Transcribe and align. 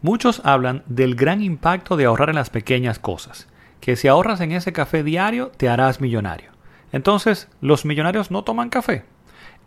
Muchos 0.00 0.40
hablan 0.44 0.84
del 0.86 1.16
gran 1.16 1.42
impacto 1.42 1.96
de 1.96 2.04
ahorrar 2.04 2.28
en 2.28 2.36
las 2.36 2.50
pequeñas 2.50 3.00
cosas, 3.00 3.48
que 3.80 3.96
si 3.96 4.06
ahorras 4.06 4.40
en 4.40 4.52
ese 4.52 4.72
café 4.72 5.02
diario 5.02 5.50
te 5.56 5.68
harás 5.68 6.00
millonario. 6.00 6.52
Entonces, 6.92 7.48
¿los 7.60 7.84
millonarios 7.84 8.30
no 8.30 8.44
toman 8.44 8.68
café? 8.68 9.04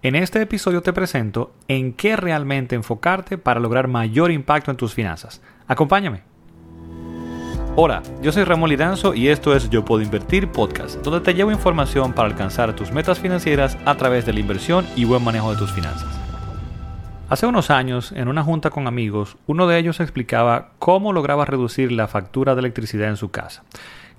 En 0.01 0.15
este 0.15 0.41
episodio 0.41 0.81
te 0.81 0.93
presento 0.93 1.51
en 1.67 1.91
qué 1.91 2.15
realmente 2.15 2.75
enfocarte 2.75 3.37
para 3.37 3.59
lograr 3.59 3.89
mayor 3.89 4.31
impacto 4.31 4.71
en 4.71 4.77
tus 4.77 4.93
finanzas. 4.93 5.41
Acompáñame. 5.67 6.21
Hola, 7.75 8.01
yo 8.21 8.31
soy 8.31 8.45
Ramón 8.45 8.69
Lidanzo 8.69 9.13
y 9.13 9.27
esto 9.27 9.53
es 9.53 9.69
Yo 9.69 9.83
Puedo 9.83 10.01
Invertir 10.01 10.47
Podcast, 10.47 11.01
donde 11.03 11.19
te 11.19 11.33
llevo 11.33 11.51
información 11.51 12.13
para 12.13 12.29
alcanzar 12.29 12.73
tus 12.73 12.91
metas 12.91 13.19
financieras 13.19 13.77
a 13.85 13.95
través 13.95 14.25
de 14.25 14.31
la 14.31 14.39
inversión 14.39 14.85
y 14.95 15.03
buen 15.03 15.23
manejo 15.23 15.51
de 15.51 15.57
tus 15.57 15.71
finanzas. 15.73 16.20
Hace 17.31 17.47
unos 17.47 17.69
años, 17.71 18.11
en 18.11 18.27
una 18.27 18.43
junta 18.43 18.71
con 18.71 18.87
amigos, 18.87 19.37
uno 19.47 19.65
de 19.65 19.77
ellos 19.77 20.01
explicaba 20.01 20.71
cómo 20.79 21.13
lograba 21.13 21.45
reducir 21.45 21.89
la 21.89 22.09
factura 22.09 22.55
de 22.55 22.59
electricidad 22.59 23.07
en 23.07 23.15
su 23.15 23.31
casa. 23.31 23.63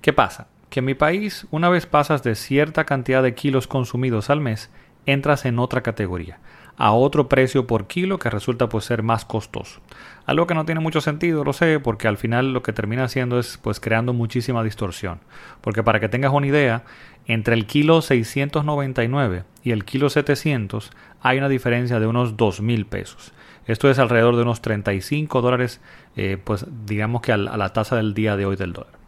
¿Qué 0.01 0.15
pasa? 0.15 0.47
Que 0.71 0.79
en 0.79 0.87
mi 0.87 0.95
país, 0.95 1.47
una 1.51 1.69
vez 1.69 1.85
pasas 1.85 2.23
de 2.23 2.35
cierta 2.35 2.87
cantidad 2.87 3.23
de 3.23 3.35
kilos 3.35 3.67
consumidos 3.67 4.31
al 4.31 4.41
mes, 4.41 4.71
entras 5.05 5.45
en 5.45 5.59
otra 5.59 5.83
categoría, 5.83 6.39
a 6.77 6.93
otro 6.93 7.29
precio 7.29 7.67
por 7.67 7.87
kilo 7.87 8.19
que 8.19 8.31
resulta 8.31 8.69
pues 8.69 8.85
ser 8.85 9.03
más 9.03 9.25
costoso. 9.25 9.81
Algo 10.25 10.47
que 10.47 10.55
no 10.55 10.65
tiene 10.65 10.81
mucho 10.81 11.01
sentido, 11.01 11.45
lo 11.45 11.53
sé, 11.53 11.81
porque 11.81 12.09
al 12.09 12.17
final 12.17 12.53
lo 12.53 12.63
que 12.63 12.73
termina 12.73 13.05
haciendo 13.05 13.39
es 13.39 13.59
pues 13.61 13.81
creando 13.81 14.13
muchísima 14.13 14.63
distorsión. 14.63 15.21
Porque 15.61 15.83
para 15.83 16.01
que 16.01 16.09
tengas 16.09 16.33
una 16.33 16.47
idea, 16.47 16.85
entre 17.27 17.55
el 17.55 17.67
kilo 17.67 18.03
699 18.03 19.45
y 19.63 19.71
el 19.71 19.85
kilo 19.85 20.11
700 20.11 20.91
hay 21.21 21.39
una 21.39 21.49
diferencia 21.49 22.01
de 22.01 22.07
unos 22.07 22.37
2.000 22.37 22.87
pesos. 22.87 23.33
Esto 23.67 23.91
es 23.91 23.99
alrededor 23.99 24.37
de 24.37 24.43
unos 24.43 24.61
35 24.61 25.41
dólares, 25.41 25.81
eh, 26.17 26.37
pues 26.43 26.67
digamos 26.85 27.23
que 27.23 27.33
a 27.33 27.37
la 27.37 27.73
tasa 27.73 27.97
del 27.97 28.13
día 28.15 28.37
de 28.37 28.47
hoy 28.47 28.57
del 28.57 28.73
dólar. 28.73 29.02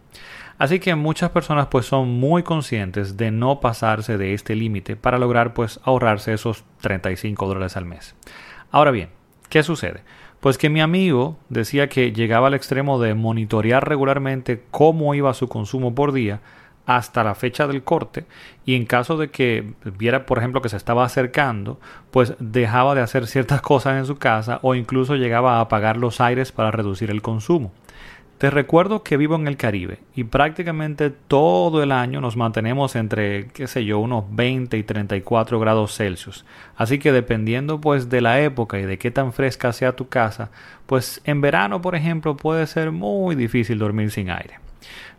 Así 0.58 0.78
que 0.78 0.94
muchas 0.94 1.30
personas 1.30 1.66
pues 1.66 1.86
son 1.86 2.08
muy 2.08 2.42
conscientes 2.42 3.16
de 3.16 3.30
no 3.30 3.60
pasarse 3.60 4.18
de 4.18 4.34
este 4.34 4.54
límite 4.54 4.94
para 4.96 5.18
lograr 5.18 5.52
pues 5.52 5.80
ahorrarse 5.82 6.32
esos 6.32 6.64
35 6.80 7.46
dólares 7.46 7.76
al 7.76 7.84
mes. 7.84 8.14
Ahora 8.70 8.92
bien, 8.92 9.10
¿qué 9.48 9.62
sucede? 9.62 10.02
Pues 10.40 10.58
que 10.58 10.68
mi 10.68 10.80
amigo 10.80 11.38
decía 11.48 11.88
que 11.88 12.12
llegaba 12.12 12.48
al 12.48 12.54
extremo 12.54 13.00
de 13.00 13.14
monitorear 13.14 13.88
regularmente 13.88 14.62
cómo 14.70 15.14
iba 15.14 15.34
su 15.34 15.48
consumo 15.48 15.94
por 15.94 16.12
día 16.12 16.40
hasta 16.86 17.24
la 17.24 17.34
fecha 17.34 17.66
del 17.66 17.82
corte 17.82 18.26
y 18.66 18.74
en 18.74 18.84
caso 18.84 19.16
de 19.16 19.30
que 19.30 19.72
viera 19.96 20.26
por 20.26 20.38
ejemplo 20.38 20.60
que 20.60 20.68
se 20.68 20.76
estaba 20.76 21.04
acercando 21.04 21.80
pues 22.10 22.34
dejaba 22.38 22.94
de 22.94 23.00
hacer 23.00 23.26
ciertas 23.26 23.60
cosas 23.62 23.96
en 23.96 24.06
su 24.06 24.16
casa 24.16 24.60
o 24.62 24.74
incluso 24.74 25.16
llegaba 25.16 25.56
a 25.56 25.60
apagar 25.60 25.96
los 25.96 26.20
aires 26.20 26.52
para 26.52 26.70
reducir 26.70 27.10
el 27.10 27.22
consumo. 27.22 27.72
Te 28.44 28.50
recuerdo 28.50 29.02
que 29.02 29.16
vivo 29.16 29.36
en 29.36 29.48
el 29.48 29.56
Caribe 29.56 30.00
y 30.14 30.24
prácticamente 30.24 31.08
todo 31.08 31.82
el 31.82 31.90
año 31.90 32.20
nos 32.20 32.36
mantenemos 32.36 32.94
entre, 32.94 33.46
qué 33.46 33.66
sé 33.66 33.86
yo, 33.86 33.98
unos 34.00 34.24
20 34.36 34.76
y 34.76 34.82
34 34.82 35.58
grados 35.58 35.96
Celsius. 35.96 36.44
Así 36.76 36.98
que 36.98 37.10
dependiendo 37.10 37.80
pues 37.80 38.10
de 38.10 38.20
la 38.20 38.42
época 38.42 38.78
y 38.78 38.82
de 38.82 38.98
qué 38.98 39.10
tan 39.10 39.32
fresca 39.32 39.72
sea 39.72 39.96
tu 39.96 40.10
casa, 40.10 40.50
pues 40.84 41.22
en 41.24 41.40
verano, 41.40 41.80
por 41.80 41.94
ejemplo, 41.94 42.36
puede 42.36 42.66
ser 42.66 42.92
muy 42.92 43.34
difícil 43.34 43.78
dormir 43.78 44.10
sin 44.10 44.28
aire. 44.28 44.56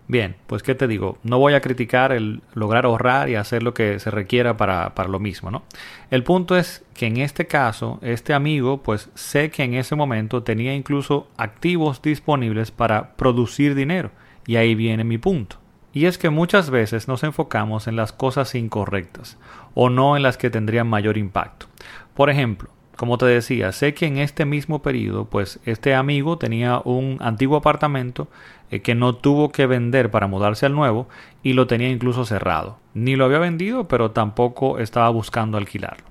Bien, 0.08 0.36
pues 0.46 0.62
qué 0.62 0.76
te 0.76 0.88
digo, 0.88 1.18
no 1.24 1.40
voy 1.40 1.56
a 1.56 1.62
criticar 1.62 2.12
el 2.12 2.44
lograr 2.54 2.86
ahorrar 2.86 3.28
y 3.28 3.36
hacer 3.36 3.64
lo 3.64 3.74
que 3.74 4.00
se 4.00 4.12
requiera 4.12 4.56
para, 4.56 4.94
para, 4.94 5.10
lo 5.10 5.20
mismo, 5.20 5.50
¿no? 5.50 5.64
El 6.12 6.24
punto 6.24 6.56
es 6.56 6.86
que 6.94 7.08
en 7.08 7.18
este 7.18 7.48
caso, 7.48 7.98
este 8.04 8.34
amigo, 8.34 8.84
pues 8.84 9.10
sé 9.16 9.50
que 9.50 9.64
en 9.64 9.74
ese 9.74 9.96
momento 9.96 10.44
tenía 10.44 10.76
incluso 10.76 11.28
activos 11.38 12.04
disponibles 12.04 12.70
para 12.70 13.16
producir 13.16 13.74
dinero. 13.74 14.12
Y 14.46 14.58
ahí 14.58 14.76
viene 14.76 15.04
mi 15.04 15.18
punto. 15.18 15.58
Y 15.92 16.06
es 16.06 16.18
que 16.18 16.30
muchas 16.30 16.70
veces 16.70 17.08
nos 17.08 17.24
enfocamos 17.24 17.88
en 17.88 17.96
las 17.96 18.12
cosas 18.12 18.54
incorrectas 18.54 19.38
o 19.74 19.90
no 19.90 20.18
en 20.18 20.24
las 20.24 20.38
que 20.38 20.50
tendrían 20.50 20.88
mayor 20.88 21.18
impacto. 21.18 21.68
Por 22.14 22.30
ejemplo, 22.30 22.70
como 22.96 23.18
te 23.18 23.26
decía, 23.26 23.72
sé 23.72 23.94
que 23.94 24.06
en 24.06 24.18
este 24.18 24.46
mismo 24.46 24.82
periodo, 24.82 25.26
pues 25.26 25.60
este 25.66 25.96
amigo 25.96 26.38
tenía 26.38 26.82
un 26.86 27.18
antiguo 27.20 27.58
apartamento 27.58 28.28
eh, 28.72 28.82
que 28.82 28.96
no 28.96 29.16
tuvo 29.16 29.52
que 29.52 29.68
vender 29.68 30.10
para 30.12 30.28
mudarse 30.28 30.66
al 30.66 30.74
nuevo 30.74 31.08
y 31.44 31.54
lo 31.54 31.68
tenía 31.68 31.90
incluso 31.90 32.26
cerrado. 32.26 32.80
Ni 32.94 33.16
lo 33.16 33.26
había 33.26 33.40
vendido, 33.40 33.88
pero 33.88 34.12
tampoco 34.12 34.80
estaba 34.80 35.10
buscando 35.10 35.58
alquilarlo. 35.58 36.06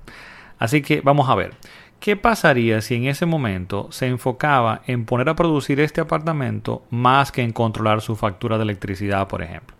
Así 0.59 0.81
que 0.81 1.01
vamos 1.01 1.27
a 1.29 1.35
ver, 1.35 1.55
¿qué 1.99 2.15
pasaría 2.15 2.81
si 2.81 2.95
en 2.95 3.07
ese 3.07 3.25
momento 3.25 3.87
se 3.91 4.07
enfocaba 4.07 4.81
en 4.85 5.05
poner 5.05 5.29
a 5.29 5.35
producir 5.35 5.79
este 5.79 6.01
apartamento 6.01 6.83
más 6.91 7.31
que 7.31 7.41
en 7.41 7.51
controlar 7.51 8.01
su 8.01 8.15
factura 8.15 8.57
de 8.57 8.63
electricidad, 8.63 9.27
por 9.27 9.41
ejemplo? 9.41 9.75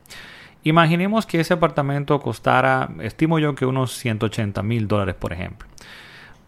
Imaginemos 0.64 1.28
que 1.28 1.40
ese 1.40 1.54
apartamento 1.54 2.20
costara, 2.20 2.90
estimo 3.00 3.38
yo 3.38 3.54
que 3.54 3.68
unos 3.68 3.94
180 3.94 4.64
mil 4.64 4.88
dólares, 4.88 5.14
por 5.14 5.32
ejemplo. 5.32 5.68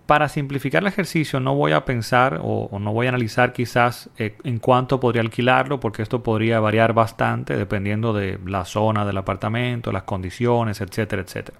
Para 0.08 0.30
simplificar 0.30 0.84
el 0.84 0.88
ejercicio 0.88 1.42
no 1.42 1.54
voy 1.54 1.74
a 1.74 1.84
pensar 1.84 2.40
o, 2.42 2.70
no 2.80 2.94
voy 2.94 3.08
a 3.08 3.10
analizar 3.10 3.52
quizás 3.52 4.10
eh, 4.18 4.38
en 4.46 4.58
cuánto 4.58 5.02
podría 5.02 5.22
alquilarlo 5.22 5.82
porque 5.82 6.02
esto 6.02 6.24
podría 6.24 6.62
variar 6.62 6.94
bastante 6.94 7.58
dependiendo 7.58 8.14
de 8.14 8.40
la 8.46 8.64
zona 8.64 9.06
del 9.06 9.18
apartamento, 9.18 9.92
las 9.92 10.04
condiciones, 10.04 10.80
etcétera, 10.80 11.24
etcétera. 11.24 11.58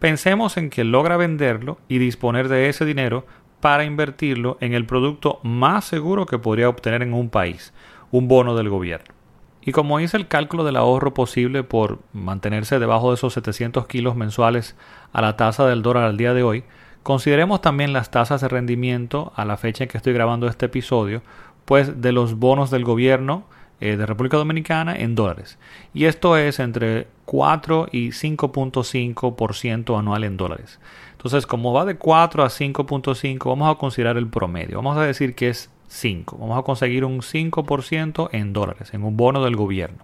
Pensemos 0.00 0.56
en 0.56 0.70
que 0.70 0.82
logra 0.82 1.16
venderlo 1.16 1.78
y 1.86 1.98
disponer 1.98 2.48
de 2.48 2.68
ese 2.68 2.84
dinero 2.84 3.26
para 3.60 3.84
invertirlo 3.84 4.58
en 4.60 4.74
el 4.74 4.86
producto 4.86 5.38
más 5.44 5.84
seguro 5.84 6.26
que 6.26 6.40
podría 6.40 6.68
obtener 6.68 7.00
en 7.00 7.14
un 7.14 7.30
país, 7.30 7.72
un 8.10 8.26
bono 8.26 8.56
del 8.56 8.70
gobierno. 8.70 9.14
Y 9.62 9.70
como 9.70 10.00
hice 10.00 10.16
el 10.16 10.26
cálculo 10.26 10.64
del 10.64 10.76
ahorro 10.76 11.14
posible 11.14 11.62
por 11.62 12.00
mantenerse 12.12 12.80
debajo 12.80 13.10
de 13.10 13.14
esos 13.14 13.34
700 13.34 13.86
kilos 13.86 14.16
mensuales 14.16 14.76
a 15.12 15.22
la 15.22 15.36
tasa 15.36 15.64
del 15.66 15.82
dólar 15.82 16.02
al 16.02 16.16
día 16.16 16.34
de 16.34 16.42
hoy, 16.42 16.64
Consideremos 17.04 17.60
también 17.60 17.92
las 17.92 18.10
tasas 18.10 18.40
de 18.40 18.48
rendimiento 18.48 19.34
a 19.36 19.44
la 19.44 19.58
fecha 19.58 19.84
en 19.84 19.90
que 19.90 19.98
estoy 19.98 20.14
grabando 20.14 20.48
este 20.48 20.66
episodio, 20.66 21.20
pues 21.66 22.00
de 22.00 22.12
los 22.12 22.38
bonos 22.38 22.70
del 22.70 22.82
gobierno 22.82 23.44
eh, 23.82 23.98
de 23.98 24.06
República 24.06 24.38
Dominicana 24.38 24.96
en 24.96 25.14
dólares. 25.14 25.58
Y 25.92 26.06
esto 26.06 26.38
es 26.38 26.60
entre 26.60 27.06
4 27.26 27.88
y 27.92 28.08
5.5% 28.08 29.98
anual 29.98 30.24
en 30.24 30.38
dólares. 30.38 30.80
Entonces, 31.12 31.46
como 31.46 31.74
va 31.74 31.84
de 31.84 31.96
4 31.96 32.42
a 32.42 32.48
5.5, 32.48 33.48
vamos 33.50 33.70
a 33.70 33.78
considerar 33.78 34.16
el 34.16 34.28
promedio. 34.28 34.76
Vamos 34.76 34.96
a 34.96 35.02
decir 35.02 35.34
que 35.34 35.50
es 35.50 35.70
5. 35.88 36.38
Vamos 36.38 36.58
a 36.58 36.62
conseguir 36.62 37.04
un 37.04 37.20
5% 37.20 38.30
en 38.32 38.54
dólares, 38.54 38.94
en 38.94 39.04
un 39.04 39.14
bono 39.14 39.44
del 39.44 39.56
gobierno. 39.56 39.98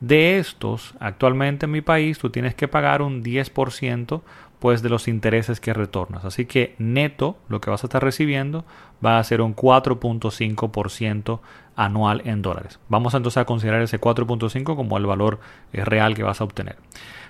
De 0.00 0.38
estos, 0.38 0.94
actualmente 1.00 1.66
en 1.66 1.72
mi 1.72 1.80
país, 1.80 2.20
tú 2.20 2.30
tienes 2.30 2.54
que 2.54 2.68
pagar 2.68 3.02
un 3.02 3.24
10% 3.24 4.20
pues 4.58 4.82
de 4.82 4.88
los 4.88 5.08
intereses 5.08 5.60
que 5.60 5.72
retornas. 5.72 6.24
Así 6.24 6.46
que 6.46 6.74
neto 6.78 7.36
lo 7.48 7.60
que 7.60 7.70
vas 7.70 7.84
a 7.84 7.86
estar 7.86 8.02
recibiendo 8.02 8.64
va 9.04 9.18
a 9.18 9.24
ser 9.24 9.40
un 9.40 9.54
4.5% 9.54 11.40
anual 11.76 12.22
en 12.24 12.42
dólares. 12.42 12.80
Vamos 12.88 13.14
entonces 13.14 13.38
a 13.38 13.44
considerar 13.44 13.82
ese 13.82 14.00
4.5 14.00 14.74
como 14.74 14.98
el 14.98 15.06
valor 15.06 15.38
eh, 15.72 15.84
real 15.84 16.14
que 16.14 16.24
vas 16.24 16.40
a 16.40 16.44
obtener. 16.44 16.76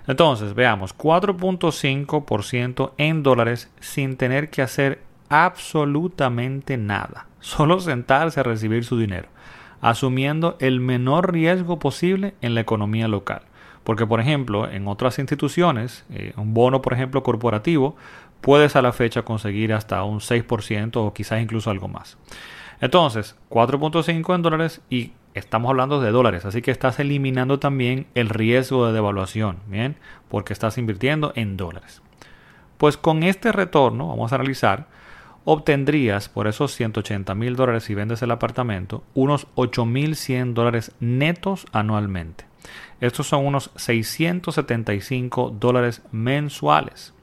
Entonces, 0.07 0.55
veamos, 0.55 0.97
4.5% 0.97 2.93
en 2.97 3.23
dólares 3.23 3.71
sin 3.81 4.17
tener 4.17 4.49
que 4.49 4.63
hacer 4.63 5.03
absolutamente 5.29 6.79
nada. 6.79 7.27
Solo 7.41 7.79
sentarse 7.81 8.41
a 8.41 8.45
recibir 8.45 8.85
su 8.85 8.99
dinero, 8.99 9.29
asumiendo 9.83 10.57
el 10.61 10.81
menor 10.81 11.31
riesgo 11.33 11.79
posible 11.79 12.35
en 12.41 12.55
la 12.55 12.63
economía 12.63 13.07
local. 13.07 13.43
Porque, 13.89 14.07
por 14.07 14.21
ejemplo, 14.21 14.71
en 14.71 14.87
otras 14.87 15.19
instituciones, 15.19 16.05
eh, 16.11 16.35
un 16.37 16.53
bono, 16.53 16.83
por 16.83 16.93
ejemplo, 16.93 17.23
corporativo, 17.23 17.97
puedes 18.43 18.77
a 18.77 18.83
la 18.83 18.93
fecha 18.93 19.23
conseguir 19.23 19.73
hasta 19.73 20.05
un 20.05 20.21
6% 20.21 20.97
o 20.97 21.15
quizás 21.15 21.41
incluso 21.41 21.71
algo 21.71 21.89
más. 21.89 22.19
Entonces, 22.83 23.35
4.5 23.49 24.35
en 24.35 24.43
dólares 24.43 24.83
y 24.91 25.13
estamos 25.33 25.71
hablando 25.71 26.03
de 26.03 26.11
dólares, 26.11 26.45
así 26.45 26.61
que 26.61 26.71
estás 26.71 27.01
eliminando 27.01 27.61
también 27.61 28.07
el 28.15 28.29
riesgo 28.29 28.87
de 28.87 28.93
devaluación, 28.93 29.61
¿bien? 29.69 29.97
Porque 30.29 30.53
estás 30.53 30.77
invirtiendo 30.77 31.33
en 31.35 31.57
dólares. 31.57 32.03
Pues 32.77 32.99
con 32.99 33.23
este 33.23 33.53
retorno, 33.53 34.09
vamos 34.09 34.33
a 34.33 34.35
analizar, 34.35 34.89
obtendrías 35.47 36.29
por 36.29 36.47
esos 36.47 36.75
180 36.75 37.35
mil 37.35 37.57
dólares 37.57 37.85
si 37.85 37.95
vendes 37.95 38.21
el 38.21 38.33
apartamento, 38.33 39.03
unos 39.15 39.47
8.100 39.55 40.53
dólares 40.53 40.93
netos 41.01 41.65
anualmente. 41.73 42.48
Estos 43.01 43.27
son 43.27 43.47
unos 43.47 43.71
675 43.77 45.55
dólares 45.59 46.03
mensuales. 46.11 47.15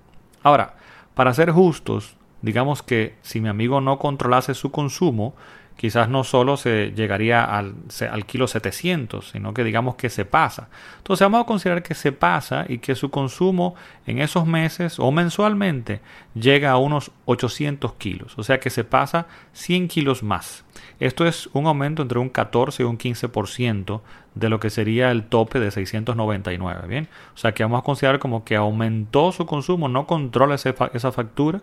Ahora, 0.44 0.76
para 1.14 1.34
ser 1.34 1.52
justos, 1.52 2.18
digamos 2.42 2.84
que 2.84 3.16
si 3.22 3.42
mi 3.42 3.50
amigo 3.50 3.82
no 3.82 3.98
controlase 3.98 4.54
su 4.54 4.72
consumo, 4.72 5.36
quizás 5.78 6.10
no 6.10 6.24
solo 6.24 6.58
se 6.58 6.92
llegaría 6.92 7.44
al, 7.44 7.76
al, 8.10 8.26
kilo 8.26 8.48
700, 8.48 9.30
sino 9.32 9.54
que 9.54 9.64
digamos 9.64 9.96
que 9.96 10.10
se 10.10 10.26
pasa. 10.26 10.70
Entonces 10.98 11.26
vamos 11.26 11.44
a 11.44 11.48
considerar 11.48 11.84
que 11.84 11.96
se 11.96 12.12
pasa 12.12 12.66
y 12.68 12.80
que 12.80 12.96
su 12.96 13.10
consumo 13.10 13.76
en 14.06 14.20
esos 14.20 14.46
meses 14.46 15.00
o 15.00 15.12
mensualmente 15.12 16.02
llega 16.34 16.72
a 16.72 16.78
unos 16.78 17.12
800 17.26 17.94
kilos, 17.94 18.38
o 18.38 18.44
sea 18.44 18.60
que 18.60 18.70
se 18.70 18.84
pasa 18.84 19.28
100 19.54 19.88
kilos 19.88 20.24
más. 20.24 20.65
Esto 21.00 21.26
es 21.26 21.50
un 21.54 21.68
aumento 21.68 22.02
entre 22.02 22.20
un 22.20 22.30
14 22.30 22.84
y 22.84 22.86
un 22.86 22.98
15% 22.98 24.02
de 24.34 24.50
lo 24.50 24.60
que 24.60 24.70
sería 24.70 25.12
el 25.12 25.24
tope 25.24 25.60
de 25.60 25.72
699, 25.72 26.88
¿bien? 26.88 27.08
O 27.34 27.38
sea 27.38 27.54
que 27.54 27.64
vamos 27.64 27.80
a 27.80 27.84
considerar 27.84 28.20
como 28.20 28.44
que 28.44 28.56
aumentó 28.56 29.32
su 29.32 29.46
consumo, 29.46 29.88
no 29.90 30.08
controla 30.08 30.56
esa 30.56 31.12
factura, 31.12 31.62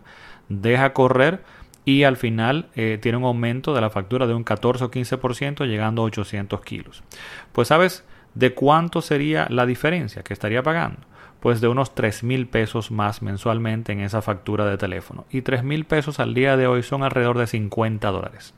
deja 0.49 0.93
correr 0.93 1.41
y 1.85 2.03
al 2.03 2.17
final 2.17 2.69
eh, 2.75 2.97
tiene 3.01 3.17
un 3.17 3.25
aumento 3.25 3.73
de 3.73 3.81
la 3.81 3.89
factura 3.89 4.27
de 4.27 4.33
un 4.33 4.43
14 4.43 4.85
o 4.85 4.91
15% 4.91 5.65
llegando 5.65 6.01
a 6.01 6.05
800 6.05 6.61
kilos. 6.61 7.03
Pues 7.51 7.67
sabes 7.67 8.05
de 8.33 8.53
cuánto 8.53 9.01
sería 9.01 9.47
la 9.49 9.65
diferencia 9.65 10.23
que 10.23 10.33
estaría 10.33 10.63
pagando. 10.63 10.99
Pues 11.39 11.59
de 11.59 11.67
unos 11.67 11.93
3 11.93 12.23
mil 12.23 12.47
pesos 12.47 12.89
más 12.89 13.21
mensualmente 13.21 13.91
en 13.91 13.99
esa 13.99 14.21
factura 14.21 14.65
de 14.65 14.77
teléfono. 14.77 15.25
Y 15.29 15.41
3 15.41 15.63
mil 15.63 15.83
pesos 15.83 16.21
al 16.21 16.33
día 16.33 16.55
de 16.55 16.67
hoy 16.67 16.83
son 16.83 17.03
alrededor 17.03 17.37
de 17.37 17.47
50 17.47 18.09
dólares. 18.11 18.53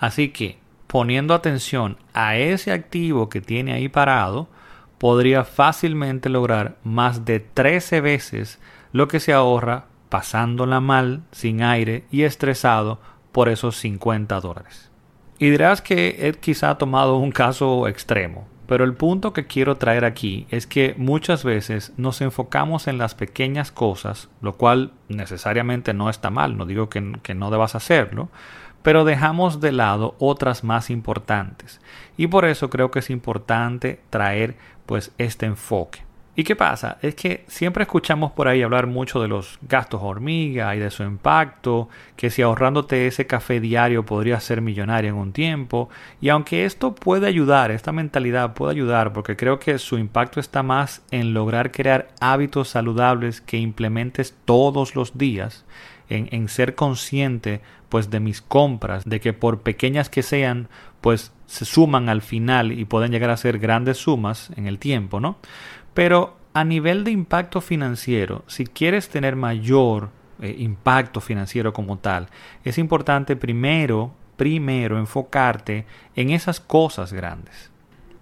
Así 0.00 0.30
que, 0.30 0.58
poniendo 0.86 1.34
atención 1.34 1.98
a 2.14 2.36
ese 2.36 2.72
activo 2.72 3.28
que 3.28 3.42
tiene 3.42 3.74
ahí 3.74 3.88
parado, 3.88 4.48
podría 4.98 5.44
fácilmente 5.44 6.28
lograr 6.30 6.76
más 6.82 7.24
de 7.24 7.38
13 7.38 8.00
veces 8.00 8.58
lo 8.92 9.06
que 9.06 9.20
se 9.20 9.32
ahorra 9.32 9.84
pasándola 10.08 10.80
mal, 10.80 11.22
sin 11.30 11.62
aire 11.62 12.04
y 12.10 12.22
estresado 12.22 12.98
por 13.30 13.48
esos 13.48 13.76
50 13.76 14.40
dólares. 14.40 14.90
Y 15.38 15.50
dirás 15.50 15.80
que 15.80 16.16
he 16.28 16.32
quizá 16.32 16.76
tomado 16.76 17.16
un 17.16 17.30
caso 17.30 17.86
extremo, 17.86 18.48
pero 18.66 18.84
el 18.84 18.94
punto 18.94 19.32
que 19.32 19.46
quiero 19.46 19.76
traer 19.76 20.04
aquí 20.04 20.46
es 20.50 20.66
que 20.66 20.94
muchas 20.98 21.44
veces 21.44 21.92
nos 21.96 22.20
enfocamos 22.20 22.88
en 22.88 22.98
las 22.98 23.14
pequeñas 23.14 23.70
cosas, 23.70 24.28
lo 24.42 24.56
cual 24.56 24.92
necesariamente 25.08 25.94
no 25.94 26.10
está 26.10 26.30
mal, 26.30 26.56
no 26.56 26.66
digo 26.66 26.88
que, 26.88 27.18
que 27.22 27.34
no 27.34 27.50
debas 27.50 27.74
hacerlo, 27.74 28.28
pero 28.82 29.04
dejamos 29.04 29.60
de 29.60 29.72
lado 29.72 30.14
otras 30.18 30.64
más 30.64 30.90
importantes. 30.90 31.80
Y 32.16 32.26
por 32.26 32.44
eso 32.44 32.70
creo 32.70 32.90
que 32.90 33.00
es 33.00 33.10
importante 33.10 34.00
traer 34.10 34.56
pues 34.86 35.12
este 35.18 35.46
enfoque. 35.46 36.00
¿Y 36.36 36.44
qué 36.44 36.56
pasa? 36.56 36.96
Es 37.02 37.16
que 37.16 37.44
siempre 37.48 37.82
escuchamos 37.82 38.32
por 38.32 38.48
ahí 38.48 38.62
hablar 38.62 38.86
mucho 38.86 39.20
de 39.20 39.28
los 39.28 39.58
gastos 39.60 40.00
hormiga 40.02 40.74
y 40.74 40.78
de 40.78 40.90
su 40.90 41.02
impacto, 41.02 41.88
que 42.16 42.30
si 42.30 42.40
ahorrándote 42.40 43.06
ese 43.06 43.26
café 43.26 43.60
diario 43.60 44.06
podrías 44.06 44.42
ser 44.44 44.62
millonario 44.62 45.10
en 45.10 45.16
un 45.16 45.32
tiempo, 45.32 45.90
y 46.20 46.28
aunque 46.28 46.64
esto 46.64 46.94
puede 46.94 47.26
ayudar, 47.26 47.72
esta 47.72 47.92
mentalidad 47.92 48.54
puede 48.54 48.72
ayudar, 48.72 49.12
porque 49.12 49.36
creo 49.36 49.58
que 49.58 49.76
su 49.78 49.98
impacto 49.98 50.40
está 50.40 50.62
más 50.62 51.02
en 51.10 51.34
lograr 51.34 51.72
crear 51.72 52.08
hábitos 52.20 52.68
saludables 52.68 53.40
que 53.40 53.58
implementes 53.58 54.34
todos 54.44 54.94
los 54.94 55.18
días, 55.18 55.66
en, 56.10 56.48
ser 56.48 56.74
consciente 56.74 57.60
pues 57.88 58.10
de 58.10 58.20
mis 58.20 58.42
compras, 58.42 59.04
de 59.04 59.20
que 59.20 59.32
por 59.32 59.60
pequeñas 59.60 60.10
que 60.10 60.22
sean, 60.22 60.68
pues 61.00 61.32
se 61.46 61.64
suman 61.64 62.08
al 62.08 62.22
final 62.22 62.72
y 62.72 62.84
pueden 62.84 63.10
llegar 63.10 63.30
a 63.30 63.36
ser 63.36 63.58
grandes 63.58 63.98
sumas 63.98 64.50
en 64.56 64.66
el 64.66 64.78
tiempo, 64.78 65.20
¿no? 65.20 65.38
Pero 65.94 66.36
a 66.52 66.64
nivel 66.64 67.04
de 67.04 67.10
impacto 67.10 67.60
financiero, 67.60 68.44
si 68.46 68.66
quieres 68.66 69.08
tener 69.08 69.36
mayor 69.36 70.10
eh, 70.40 70.54
impacto 70.58 71.20
financiero 71.20 71.72
como 71.72 71.98
tal, 71.98 72.28
es 72.64 72.78
importante 72.78 73.36
primero, 73.36 74.12
primero 74.36 74.98
enfocarte 74.98 75.86
en 76.14 76.30
esas 76.30 76.60
cosas 76.60 77.12
grandes. 77.12 77.70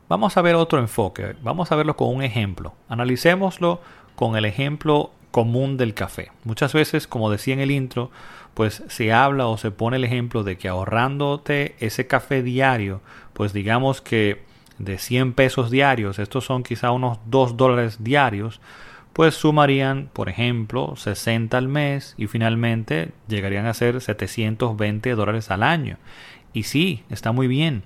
Vamos 0.09 0.37
a 0.37 0.43
ver 0.43 0.55
otro 0.55 0.79
enfoque, 0.79 1.37
vamos 1.43 1.71
a 1.71 1.77
verlo 1.77 1.97
con 1.97 2.15
un 2.15 2.23
ejemplo. 2.23 2.75
Analicémoslo 2.89 3.83
con 4.15 4.37
el 4.37 4.47
ejemplo 4.47 5.13
común 5.31 5.77
del 5.77 5.95
café. 5.95 6.31
Muchas 6.45 6.73
veces, 6.73 7.07
como 7.07 7.31
decía 7.31 7.55
en 7.55 7.61
el 7.61 7.71
intro, 7.71 8.11
pues 8.55 8.83
se 8.89 9.13
habla 9.13 9.47
o 9.47 9.57
se 9.57 9.71
pone 9.71 9.97
el 9.97 10.05
ejemplo 10.05 10.43
de 10.43 10.59
que 10.59 10.69
ahorrándote 10.69 11.77
ese 11.81 12.07
café 12.07 12.43
diario, 12.43 13.01
pues 13.33 13.53
digamos 13.53 14.01
que 14.01 14.43
de 14.79 14.99
100 14.99 15.35
pesos 15.35 15.71
diarios, 15.71 16.19
estos 16.19 16.45
son 16.45 16.63
quizá 16.63 16.91
unos 16.91 17.19
2 17.27 17.57
dólares 17.57 18.03
diarios, 18.03 18.61
pues 19.13 19.35
sumarían, 19.35 20.11
por 20.13 20.29
ejemplo, 20.29 20.95
60 20.97 21.59
al 21.59 21.69
mes 21.69 22.15
y 22.17 22.29
finalmente 22.29 23.11
llegarían 23.27 23.67
a 23.67 23.75
ser 23.75 24.01
720 24.01 25.15
dólares 25.15 25.51
al 25.51 25.65
año. 25.65 25.97
Y 26.53 26.63
sí, 26.65 27.05
está 27.11 27.33
muy 27.33 27.49
bien, 27.49 27.83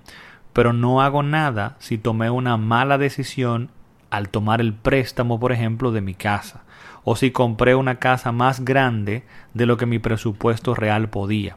pero 0.53 0.73
no 0.73 1.00
hago 1.00 1.23
nada 1.23 1.77
si 1.79 1.99
tomé 1.99 2.31
una 2.31 2.56
mala 2.56 2.99
decisión 2.99 3.71
al 4.11 4.29
tomar 4.29 4.61
el 4.61 4.75
préstamo, 4.75 5.41
por 5.41 5.53
ejemplo, 5.53 5.91
de 5.91 6.03
mi 6.03 6.15
casa, 6.15 6.65
o 7.05 7.17
si 7.17 7.31
compré 7.31 7.75
una 7.75 7.97
casa 7.97 8.33
más 8.33 8.65
grande 8.65 9.25
de 9.55 9.67
lo 9.67 9.77
que 9.77 9.87
mi 9.87 9.99
presupuesto 9.99 10.75
real 10.75 11.09
podía, 11.09 11.57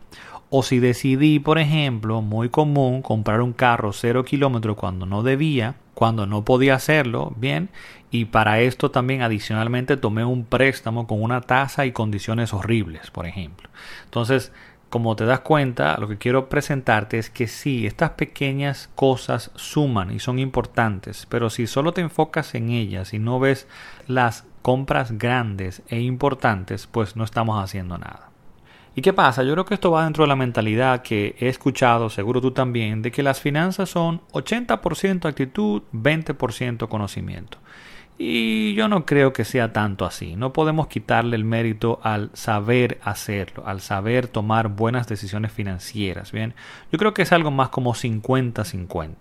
o 0.50 0.64
si 0.64 0.80
decidí, 0.80 1.40
por 1.40 1.60
ejemplo, 1.60 2.22
muy 2.22 2.50
común, 2.50 3.02
comprar 3.02 3.42
un 3.42 3.54
carro 3.54 3.94
cero 3.94 4.24
kilómetros 4.24 4.76
cuando 4.78 5.06
no 5.06 5.24
debía, 5.24 5.76
cuando 5.94 6.26
no 6.26 6.46
podía 6.46 6.76
hacerlo, 6.76 7.34
bien, 7.38 7.70
y 8.12 8.26
para 8.26 8.60
esto 8.60 8.92
también 8.92 9.22
adicionalmente 9.22 9.98
tomé 9.98 10.24
un 10.24 10.46
préstamo 10.46 11.08
con 11.08 11.22
una 11.22 11.42
tasa 11.42 11.86
y 11.86 11.92
condiciones 11.92 12.54
horribles, 12.54 13.12
por 13.12 13.26
ejemplo. 13.26 13.70
Entonces, 14.06 14.52
como 14.90 15.16
te 15.16 15.26
das 15.26 15.42
cuenta, 15.42 15.98
lo 15.98 16.08
que 16.08 16.18
quiero 16.18 16.48
presentarte 16.48 17.18
es 17.18 17.30
que 17.30 17.48
sí, 17.48 17.86
estas 17.86 18.12
pequeñas 18.12 18.90
cosas 18.96 19.52
suman 19.56 20.12
y 20.12 20.20
son 20.20 20.40
importantes, 20.40 21.26
pero 21.30 21.50
si 21.50 21.68
solo 21.68 21.92
te 21.92 22.02
enfocas 22.02 22.56
en 22.56 22.70
ellas 22.70 23.14
y 23.14 23.20
no 23.20 23.40
ves 23.40 23.68
las 24.08 24.46
compras 24.66 25.16
grandes 25.16 25.84
e 25.90 26.00
importantes, 26.00 26.88
pues 26.88 27.16
no 27.16 27.24
estamos 27.24 27.64
haciendo 27.64 28.00
nada. 28.00 28.32
¿Y 28.96 29.04
qué 29.04 29.14
pasa? 29.14 29.44
Yo 29.44 29.52
creo 29.52 29.66
que 29.66 29.76
esto 29.76 29.92
va 29.92 30.06
dentro 30.06 30.24
de 30.24 30.28
la 30.28 30.36
mentalidad 30.36 31.04
que 31.04 31.36
he 31.40 31.50
escuchado, 31.50 32.10
seguro 32.10 32.42
tú 32.42 32.50
también, 32.50 33.04
de 33.04 33.12
que 33.12 33.22
las 33.22 33.40
finanzas 33.40 33.92
son 33.92 34.22
80% 34.32 35.30
actitud, 35.30 35.84
20% 35.94 36.88
conocimiento. 36.88 37.60
Y 38.18 38.74
yo 38.74 38.88
no 38.88 39.06
creo 39.06 39.34
que 39.34 39.46
sea 39.46 39.72
tanto 39.72 40.04
así. 40.04 40.36
No 40.36 40.52
podemos 40.52 40.88
quitarle 40.88 41.36
el 41.36 41.44
mérito 41.44 42.00
al 42.02 42.32
saber 42.34 42.98
hacerlo, 43.04 43.68
al 43.68 43.82
saber 43.82 44.28
tomar 44.28 44.70
buenas 44.70 45.08
decisiones 45.08 45.52
financieras. 45.52 46.32
Bien, 46.32 46.56
yo 46.92 46.98
creo 46.98 47.14
que 47.14 47.22
es 47.22 47.32
algo 47.32 47.52
más 47.52 47.70
como 47.70 47.94
50-50. 47.94 49.14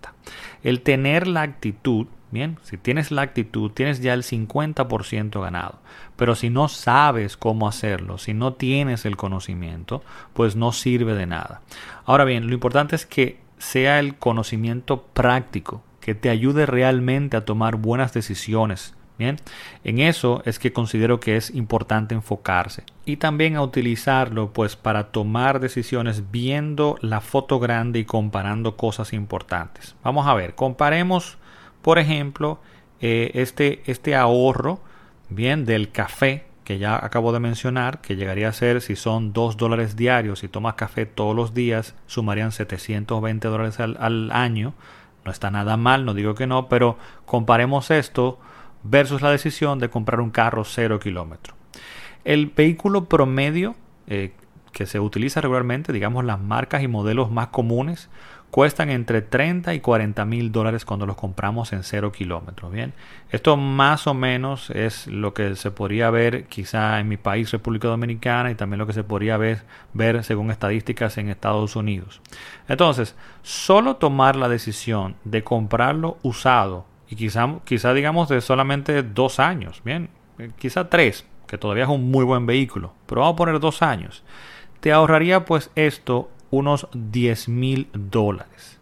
El 0.63 0.81
tener 0.81 1.27
la 1.27 1.43
actitud 1.43 2.07
Bien, 2.31 2.57
si 2.63 2.77
tienes 2.77 3.11
la 3.11 3.21
actitud, 3.21 3.71
tienes 3.71 4.01
ya 4.01 4.13
el 4.13 4.23
50% 4.23 5.41
ganado. 5.41 5.79
Pero 6.15 6.35
si 6.35 6.49
no 6.49 6.67
sabes 6.67 7.37
cómo 7.37 7.67
hacerlo, 7.67 8.17
si 8.17 8.33
no 8.33 8.53
tienes 8.53 9.05
el 9.05 9.15
conocimiento, 9.15 10.03
pues 10.33 10.55
no 10.55 10.71
sirve 10.71 11.13
de 11.13 11.27
nada. 11.27 11.61
Ahora 12.05 12.25
bien, 12.25 12.47
lo 12.47 12.53
importante 12.53 12.95
es 12.95 13.05
que 13.05 13.39
sea 13.57 13.99
el 13.99 14.15
conocimiento 14.15 15.03
práctico, 15.03 15.83
que 16.01 16.15
te 16.15 16.29
ayude 16.29 16.65
realmente 16.65 17.37
a 17.37 17.45
tomar 17.45 17.77
buenas 17.77 18.13
decisiones. 18.13 18.95
Bien, 19.17 19.37
en 19.85 19.99
eso 19.99 20.41
es 20.45 20.59
que 20.59 20.73
considero 20.73 21.21
que 21.21 21.37
es 21.37 21.49
importante 21.51 22.13
enfocarse 22.13 22.83
y 23.05 23.15
también 23.15 23.55
a 23.55 23.61
utilizarlo 23.61 24.51
pues 24.51 24.75
para 24.75 25.05
tomar 25.05 25.61
decisiones 25.61 26.31
viendo 26.31 26.97
la 26.99 27.21
foto 27.21 27.59
grande 27.59 27.99
y 27.99 28.05
comparando 28.05 28.75
cosas 28.75 29.13
importantes. 29.13 29.95
Vamos 30.03 30.27
a 30.27 30.33
ver, 30.33 30.53
comparemos 30.55 31.37
por 31.85 31.99
ejemplo, 31.99 32.57
eh, 32.99 33.29
este, 33.35 33.83
este 33.85 34.15
ahorro, 34.15 34.79
bien, 35.29 35.65
del 35.65 35.91
café 35.91 36.45
que 36.63 36.79
ya 36.79 36.95
acabo 36.95 37.31
de 37.31 37.39
mencionar, 37.39 38.01
que 38.01 38.15
llegaría 38.15 38.49
a 38.49 38.53
ser, 38.53 38.81
si 38.81 38.95
son 38.95 39.33
2 39.33 39.55
dólares 39.55 39.95
diarios, 39.95 40.39
si 40.39 40.47
tomas 40.47 40.73
café 40.73 41.05
todos 41.05 41.35
los 41.35 41.53
días, 41.53 41.93
sumarían 42.07 42.51
720 42.51 43.47
dólares 43.49 43.79
al, 43.79 44.31
año. 44.31 44.73
No 45.25 45.31
está 45.31 45.51
nada 45.51 45.77
mal, 45.77 46.05
no 46.05 46.15
digo 46.15 46.33
que 46.33 46.47
no, 46.47 46.69
pero 46.69 46.97
comparemos 47.27 47.91
esto 47.91 48.39
versus 48.81 49.21
la 49.21 49.29
decisión 49.29 49.77
de 49.77 49.91
comprar 49.91 50.21
un 50.21 50.31
carro 50.31 50.63
0 50.63 50.99
kilómetros. 50.99 51.55
El 52.23 52.47
vehículo 52.47 53.05
promedio 53.05 53.75
eh, 54.07 54.33
que 54.75 54.85
se 54.85 54.99
utiliza 54.99 55.39
regularmente, 55.39 55.93
digamos 55.93 56.25
las 56.25 56.37
marcas 56.37 56.83
y 56.83 56.89
modelos 56.89 57.31
más 57.31 57.47
comunes, 57.47 58.09
cuestan 58.51 58.89
entre 58.89 59.21
30 59.21 59.73
y 59.73 59.79
40 59.79 60.25
mil 60.25 60.51
dólares 60.51 60.83
cuando 60.83 61.05
los 61.05 61.15
compramos 61.15 61.71
en 61.71 61.83
0 61.83 62.11
kilómetros. 62.11 62.73
Bien, 62.73 62.91
esto 63.29 63.55
más 63.55 64.05
o 64.05 64.13
menos 64.13 64.69
es 64.71 65.07
lo 65.07 65.33
que 65.33 65.55
se 65.55 65.71
podría 65.71 66.09
ver 66.09 66.47
quizá 66.47 66.99
en 66.99 67.07
mi 67.07 67.15
país, 67.15 67.51
República 67.51 67.87
Dominicana, 67.87 68.51
y 68.51 68.55
también 68.55 68.79
lo 68.79 68.85
que 68.85 68.91
se 68.91 69.05
podría 69.05 69.37
ver, 69.37 69.61
ver 69.93 70.25
según 70.25 70.51
estadísticas 70.51 71.17
en 71.17 71.29
Estados 71.29 71.77
Unidos. 71.77 72.19
Entonces, 72.67 73.15
solo 73.43 73.95
tomar 73.95 74.35
la 74.35 74.49
decisión 74.49 75.15
de 75.23 75.41
comprarlo 75.45 76.17
usado, 76.21 76.85
y 77.09 77.15
quizá, 77.15 77.59
quizá 77.63 77.93
digamos 77.93 78.27
de 78.27 78.41
solamente 78.41 79.03
dos 79.03 79.39
años, 79.39 79.81
bien, 79.85 80.09
quizá 80.57 80.89
tres, 80.89 81.25
que 81.47 81.57
todavía 81.57 81.85
es 81.85 81.89
un 81.89 82.11
muy 82.11 82.25
buen 82.25 82.45
vehículo, 82.45 82.91
pero 83.05 83.21
vamos 83.21 83.35
a 83.35 83.37
poner 83.37 83.59
dos 83.61 83.81
años, 83.81 84.23
te 84.85 84.93
ahorraría 84.93 85.45
pues 85.45 85.71
esto 85.73 86.29
unos 86.51 86.87
10 86.93 87.49
mil 87.49 87.87
dólares. 87.91 88.79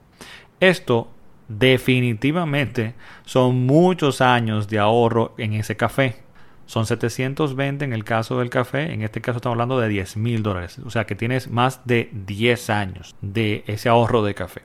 Esto 0.60 1.10
definitivamente 1.48 2.94
son 3.24 3.66
muchos 3.66 4.20
años 4.20 4.68
de 4.68 4.80
ahorro 4.80 5.34
en 5.38 5.54
ese 5.54 5.78
café. 5.78 6.18
Son 6.66 6.86
720 6.86 7.86
en 7.86 7.94
el 7.94 8.04
caso 8.04 8.40
del 8.40 8.50
café, 8.50 8.92
en 8.92 9.02
este 9.02 9.22
caso 9.22 9.38
estamos 9.38 9.54
hablando 9.54 9.80
de 9.80 9.88
10 9.88 10.18
mil 10.18 10.44
dólares, 10.44 10.78
o 10.80 10.90
sea 10.90 11.06
que 11.06 11.16
tienes 11.16 11.50
más 11.50 11.80
de 11.86 12.10
10 12.12 12.70
años 12.70 13.16
de 13.22 13.64
ese 13.68 13.88
ahorro 13.88 14.24
de 14.24 14.36
café. 14.36 14.64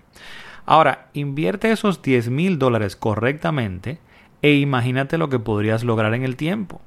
Ahora, 0.67 1.07
invierte 1.13 1.71
esos 1.71 2.03
10 2.03 2.31
mil 2.31 2.59
dólares 2.59 2.97
correctamente 2.97 4.01
e 4.43 4.55
imagínate 4.55 5.19
lo 5.19 5.29
que 5.29 5.39
podrías 5.39 5.85
lograr 5.85 6.15
en 6.15 6.25
el 6.25 6.35
tiempo. 6.35 6.81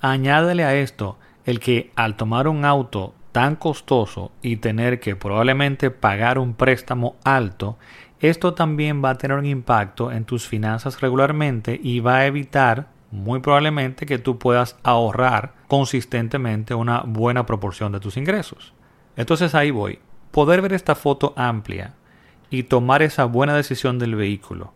Añádele 0.00 0.64
a 0.64 0.74
esto 0.74 1.18
el 1.44 1.60
que 1.60 1.90
al 1.94 2.16
tomar 2.16 2.48
un 2.48 2.64
auto 2.64 3.12
tan 3.38 3.54
costoso 3.54 4.32
y 4.42 4.56
tener 4.56 4.98
que 4.98 5.14
probablemente 5.14 5.92
pagar 5.92 6.40
un 6.40 6.54
préstamo 6.54 7.14
alto, 7.22 7.78
esto 8.18 8.54
también 8.54 9.00
va 9.00 9.10
a 9.10 9.14
tener 9.14 9.38
un 9.38 9.46
impacto 9.46 10.10
en 10.10 10.24
tus 10.24 10.48
finanzas 10.48 11.00
regularmente 11.00 11.78
y 11.80 12.00
va 12.00 12.16
a 12.16 12.26
evitar 12.26 12.88
muy 13.12 13.38
probablemente 13.38 14.06
que 14.06 14.18
tú 14.18 14.40
puedas 14.40 14.76
ahorrar 14.82 15.54
consistentemente 15.68 16.74
una 16.74 17.02
buena 17.02 17.46
proporción 17.46 17.92
de 17.92 18.00
tus 18.00 18.16
ingresos. 18.16 18.74
Entonces 19.14 19.54
ahí 19.54 19.70
voy. 19.70 20.00
Poder 20.32 20.60
ver 20.60 20.72
esta 20.72 20.96
foto 20.96 21.32
amplia 21.36 21.94
y 22.50 22.64
tomar 22.64 23.02
esa 23.02 23.24
buena 23.26 23.54
decisión 23.54 24.00
del 24.00 24.16
vehículo, 24.16 24.72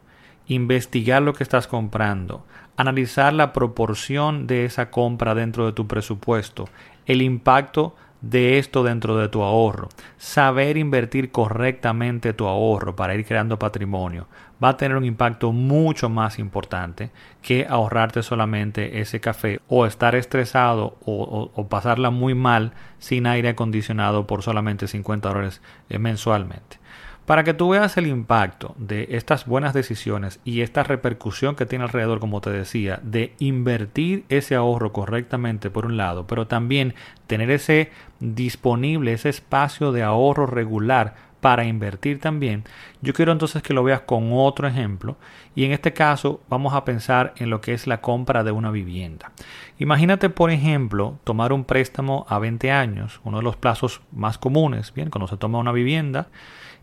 investigar 0.46 1.20
lo 1.20 1.32
que 1.32 1.42
estás 1.42 1.66
comprando, 1.66 2.46
analizar 2.76 3.32
la 3.32 3.52
proporción 3.52 4.46
de 4.46 4.66
esa 4.66 4.92
compra 4.92 5.34
dentro 5.34 5.66
de 5.66 5.72
tu 5.72 5.88
presupuesto, 5.88 6.68
el 7.06 7.22
impacto 7.22 7.96
de 8.22 8.58
esto 8.58 8.82
dentro 8.82 9.18
de 9.18 9.28
tu 9.28 9.42
ahorro. 9.42 9.88
Saber 10.16 10.76
invertir 10.76 11.30
correctamente 11.30 12.32
tu 12.32 12.46
ahorro 12.46 12.96
para 12.96 13.14
ir 13.14 13.26
creando 13.26 13.58
patrimonio 13.58 14.28
va 14.62 14.70
a 14.70 14.76
tener 14.76 14.96
un 14.96 15.04
impacto 15.04 15.52
mucho 15.52 16.08
más 16.08 16.38
importante 16.38 17.10
que 17.42 17.66
ahorrarte 17.68 18.22
solamente 18.22 19.00
ese 19.00 19.20
café 19.20 19.60
o 19.68 19.86
estar 19.86 20.14
estresado 20.14 20.96
o, 21.04 21.66
pasarla 21.68 22.10
muy 22.10 22.34
mal 22.34 22.72
sin 22.98 23.26
aire 23.26 23.50
acondicionado 23.50 24.26
por 24.26 24.42
solamente 24.42 24.86
50 24.86 25.28
dólares 25.28 25.62
eh, 25.88 25.98
mensualmente. 25.98 26.81
Para 27.26 27.44
que 27.44 27.54
tú 27.54 27.68
veas 27.68 27.96
el 27.96 28.08
impacto 28.08 28.74
de 28.78 29.08
estas 29.12 29.46
buenas 29.46 29.74
decisiones 29.74 30.40
y 30.44 30.62
esta 30.62 30.82
repercusión 30.82 31.54
que 31.54 31.66
tiene 31.66 31.84
alrededor, 31.84 32.18
como 32.18 32.40
te 32.40 32.50
decía, 32.50 32.98
de 33.04 33.34
invertir 33.38 34.24
ese 34.28 34.56
ahorro 34.56 34.92
correctamente 34.92 35.70
por 35.70 35.86
un 35.86 35.96
lado, 35.96 36.26
pero 36.26 36.48
también 36.48 36.94
tener 37.28 37.50
ese 37.52 37.90
disponible, 38.18 39.12
ese 39.12 39.28
espacio 39.28 39.92
de 39.92 40.02
ahorro 40.02 40.46
regular 40.46 41.14
para 41.42 41.64
invertir 41.64 42.20
también, 42.20 42.62
yo 43.00 43.12
quiero 43.14 43.32
entonces 43.32 43.64
que 43.64 43.74
lo 43.74 43.82
veas 43.82 44.02
con 44.02 44.30
otro 44.32 44.68
ejemplo 44.68 45.16
y 45.56 45.64
en 45.64 45.72
este 45.72 45.92
caso 45.92 46.40
vamos 46.48 46.72
a 46.72 46.84
pensar 46.84 47.34
en 47.36 47.50
lo 47.50 47.60
que 47.60 47.74
es 47.74 47.88
la 47.88 48.00
compra 48.00 48.44
de 48.44 48.52
una 48.52 48.70
vivienda. 48.70 49.32
Imagínate, 49.80 50.30
por 50.30 50.52
ejemplo, 50.52 51.18
tomar 51.24 51.52
un 51.52 51.64
préstamo 51.64 52.24
a 52.28 52.38
20 52.38 52.70
años, 52.70 53.20
uno 53.24 53.38
de 53.38 53.42
los 53.42 53.56
plazos 53.56 54.02
más 54.12 54.38
comunes, 54.38 54.94
bien, 54.94 55.10
cuando 55.10 55.26
se 55.26 55.36
toma 55.36 55.58
una 55.58 55.72
vivienda, 55.72 56.28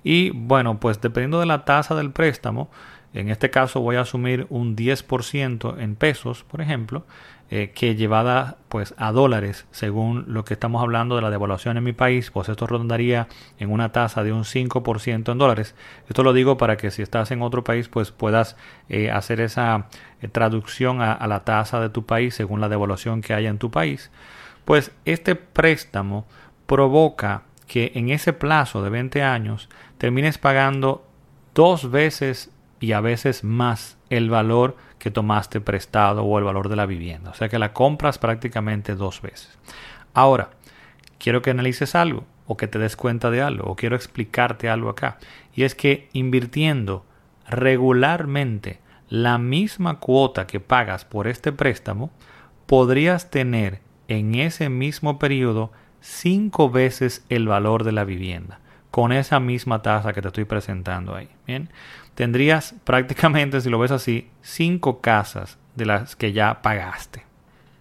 y 0.04 0.32
bueno, 0.32 0.78
pues 0.78 1.00
dependiendo 1.00 1.40
de 1.40 1.46
la 1.46 1.64
tasa 1.64 1.96
del 1.96 2.12
préstamo, 2.12 2.70
en 3.14 3.30
este 3.30 3.50
caso 3.50 3.80
voy 3.80 3.96
a 3.96 4.02
asumir 4.02 4.46
un 4.50 4.76
10% 4.76 5.80
en 5.80 5.96
pesos, 5.96 6.44
por 6.44 6.60
ejemplo, 6.60 7.06
eh, 7.52 7.72
que 7.74 7.96
llevada 7.96 8.58
pues 8.68 8.94
a 8.98 9.12
dólares, 9.12 9.66
según 9.72 10.26
lo 10.28 10.46
que 10.46 10.54
estamos 10.54 10.84
hablando 10.84 11.16
de 11.16 11.24
la 11.24 11.32
devaluación 11.32 11.78
en 11.78 11.84
mi 11.84 11.94
país, 11.94 12.30
pues 12.30 12.48
esto 12.48 12.68
rondaría 12.68 13.28
en 13.58 13.72
una 13.72 13.92
tasa 13.92 14.24
de 14.24 14.32
un 14.32 14.44
5% 14.44 15.32
en 15.32 15.38
dólares. 15.38 15.76
Esto 16.08 16.24
lo 16.24 16.34
digo 16.34 16.58
para 16.58 16.78
que 16.78 16.92
si 16.92 17.02
estás 17.02 17.32
en 17.32 17.42
otro 17.42 17.64
país, 17.64 17.88
pues 17.88 18.12
puedas 18.12 18.56
eh, 18.88 19.10
hacer 19.10 19.42
esa 19.42 19.88
eh, 20.22 20.28
traducción 20.28 21.02
a, 21.02 21.14
a 21.14 21.28
la 21.28 21.44
tasa 21.44 21.80
de 21.80 21.90
tu 21.90 22.06
país 22.06 22.36
según 22.36 22.62
la 22.62 22.70
devaluación 22.70 23.22
que 23.22 23.34
haya 23.34 23.50
en 23.50 23.58
tu 23.58 23.72
país. 23.72 24.12
Pues 24.66 24.92
este 25.06 25.36
préstamo 25.36 26.28
provoca 26.68 27.44
que 27.66 27.92
en 27.96 28.10
ese 28.10 28.34
plazo 28.34 28.84
de 28.84 28.90
20 28.90 29.24
años 29.24 29.70
termines 29.98 30.38
pagando 30.38 31.08
dos 31.56 31.90
veces 31.90 32.52
y 32.80 32.92
a 32.92 33.02
veces 33.02 33.44
más 33.44 33.99
el 34.10 34.30
valor 34.30 34.76
que 34.98 35.12
tomaste 35.12 35.62
prestado 35.62 36.24
o 36.24 36.38
el 36.38 36.44
valor 36.44 36.70
de 36.70 36.76
la 36.76 36.86
vivienda. 36.86 37.32
O 37.32 37.34
sea 37.34 37.50
que 37.50 37.60
la 37.60 37.74
compras 37.74 38.18
prácticamente 38.18 38.96
dos 38.96 39.22
veces. 39.22 39.58
Ahora, 40.14 40.50
quiero 41.18 41.42
que 41.42 41.52
analices 41.52 41.96
algo 41.96 42.26
o 42.48 42.58
que 42.58 42.68
te 42.68 42.80
des 42.80 42.96
cuenta 42.96 43.30
de 43.30 43.42
algo 43.42 43.70
o 43.70 43.76
quiero 43.76 43.96
explicarte 43.96 44.70
algo 44.70 44.90
acá. 44.90 45.18
Y 45.54 45.64
es 45.64 45.76
que 45.76 46.10
invirtiendo 46.14 47.06
regularmente 47.48 48.80
la 49.08 49.38
misma 49.38 50.00
cuota 50.00 50.48
que 50.48 50.60
pagas 50.60 51.06
por 51.06 51.28
este 51.28 51.52
préstamo, 51.52 52.12
podrías 52.66 53.32
tener 53.32 53.82
en 54.08 54.36
ese 54.36 54.70
mismo 54.70 55.20
periodo 55.20 55.72
cinco 56.02 56.70
veces 56.70 57.26
el 57.30 57.48
valor 57.48 57.84
de 57.84 57.92
la 57.92 58.04
vivienda 58.04 58.60
con 58.92 59.12
esa 59.12 59.40
misma 59.40 59.82
tasa 59.82 60.14
que 60.14 60.22
te 60.22 60.28
estoy 60.28 60.46
presentando 60.46 61.16
ahí. 61.16 61.30
Bien, 61.46 61.70
tendrías 62.20 62.76
prácticamente, 62.84 63.62
si 63.62 63.70
lo 63.70 63.80
ves 63.80 63.92
así, 63.92 64.28
cinco 64.42 65.00
casas 65.00 65.58
de 65.76 65.86
las 65.86 66.18
que 66.18 66.34
ya 66.34 66.62
pagaste. 66.62 67.24